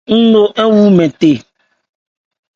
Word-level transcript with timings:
Ń 0.17 0.21
no 0.31 0.41
ńthé 0.49 0.63
ń 0.67 0.71
wu 0.75 0.85
mɛ 0.97 1.05
the. 1.19 1.31